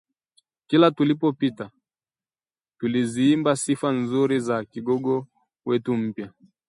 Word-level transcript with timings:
Kila 0.67 0.87
tulipopita, 0.95 1.65
tuliziimba 2.77 3.51
sifa 3.55 3.89
nzuri 3.91 4.39
za 4.39 4.65
kigogo 4.65 5.27
wetu 5.65 5.93
mpya 5.97 6.33